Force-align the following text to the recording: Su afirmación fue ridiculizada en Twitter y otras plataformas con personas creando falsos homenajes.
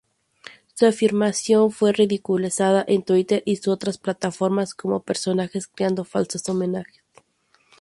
Su 0.73 0.87
afirmación 0.87 1.71
fue 1.71 1.93
ridiculizada 1.93 2.83
en 2.87 3.03
Twitter 3.03 3.43
y 3.45 3.59
otras 3.69 3.99
plataformas 3.99 4.73
con 4.73 4.99
personas 5.03 5.51
creando 5.75 6.05
falsos 6.05 6.49
homenajes. 6.49 7.03